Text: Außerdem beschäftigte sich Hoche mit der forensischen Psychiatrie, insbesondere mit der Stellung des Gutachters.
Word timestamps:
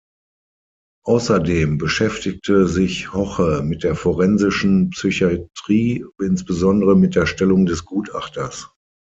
Außerdem 1.05 1.77
beschäftigte 1.77 2.67
sich 2.67 3.13
Hoche 3.13 3.61
mit 3.63 3.83
der 3.83 3.93
forensischen 3.93 4.89
Psychiatrie, 4.89 6.03
insbesondere 6.19 6.95
mit 6.95 7.13
der 7.13 7.27
Stellung 7.27 7.67
des 7.67 7.85
Gutachters. 7.85 8.71